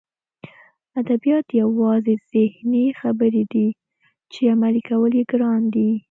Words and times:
ادبیات 1.01 1.47
یوازې 1.61 2.13
ذهني 2.33 2.85
خبرې 3.01 3.43
دي 3.53 3.67
چې 4.31 4.41
عملي 4.53 4.81
کول 4.89 5.11
یې 5.19 5.23
ګران 5.31 5.61
دي 5.75 5.91